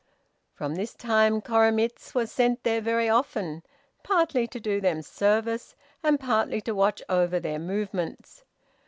[0.55, 3.61] From this time Koremitz was sent there very often,
[4.01, 8.43] partly to do them service, and partly to watch over their movements.